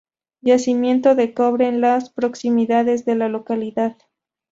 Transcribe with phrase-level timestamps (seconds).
[0.41, 3.97] Yacimiento de cobre en las proximidades de la localidad.